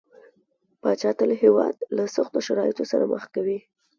پاچا 0.81 1.11
تل 1.17 1.31
هيواد 1.41 1.75
له 1.95 2.03
سختو 2.15 2.39
شرايطو 2.47 2.83
سره 2.91 3.03
مخ 3.13 3.23
کوي. 3.35 3.59